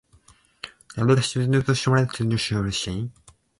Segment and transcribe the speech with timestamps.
[0.97, 2.11] jdmpjdmx